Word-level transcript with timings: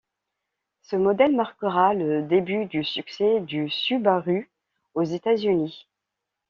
Ce 0.81 0.95
modèle 0.95 1.35
marquera 1.35 1.93
le 1.93 2.23
début 2.23 2.65
du 2.65 2.83
succès 2.83 3.39
de 3.41 3.67
Subaru 3.67 4.49
aux 4.95 5.03
États-Unis. 5.03 5.87